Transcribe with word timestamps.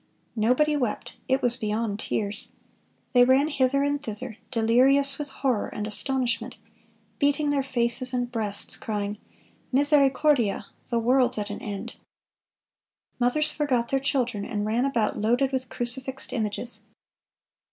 Nobody 0.35 0.75
wept; 0.75 1.17
it 1.27 1.43
was 1.43 1.57
beyond 1.57 1.99
tears. 1.99 2.53
They 3.11 3.23
ran 3.23 3.49
hither 3.49 3.83
and 3.83 4.01
thither, 4.03 4.37
delirious 4.49 5.19
with 5.19 5.29
horror 5.29 5.67
and 5.67 5.85
astonishment, 5.85 6.55
beating 7.19 7.51
their 7.51 7.61
faces 7.61 8.11
and 8.11 8.31
breasts, 8.31 8.75
crying, 8.77 9.19
'Misericordia! 9.71 10.65
the 10.89 10.97
world's 10.97 11.37
at 11.37 11.51
an 11.51 11.61
end!' 11.61 11.97
Mothers 13.19 13.51
forgot 13.51 13.89
their 13.89 13.99
children, 13.99 14.43
and 14.43 14.65
ran 14.65 14.85
about 14.85 15.19
loaded 15.21 15.51
with 15.51 15.69
crucifixed 15.69 16.33
images. 16.33 16.79